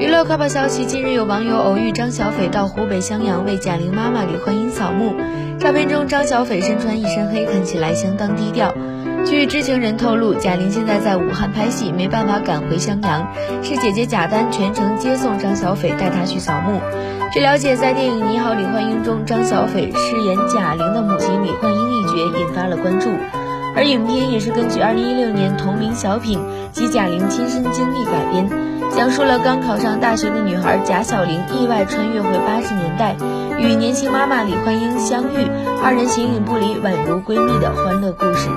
[0.00, 5.14] 娱乐快报消息：近日有网友偶遇张小斐到湖北襄阳为贾玲妈妈李焕英扫墓。
[5.60, 8.74] 照片中，张小斐身穿一身黑，看起来相当低调。
[9.24, 13.28] 据知情人透露，贾玲现在在武汉拍戏，没办法赶回襄阳，
[13.62, 16.80] 是姐姐贾丹全程接送张小斐，带她去扫墓。
[17.32, 23.10] 据了解，在电影《你好，李焕英》中，张小斐饰演贾玲的母亲李焕英一角，引发了关注。
[23.76, 26.40] 而影片也是根据2016年同名小品
[26.72, 28.48] 及贾玲亲身经历改编，
[28.98, 33.14] 讲述了刚考上大学的女孩贾小玲意外穿越回八十年代，
[33.56, 35.48] 与年轻妈妈李焕英相遇，
[35.80, 38.48] 二人形影不离，宛如闺蜜的欢乐故事。